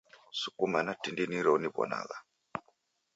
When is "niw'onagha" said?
1.59-2.17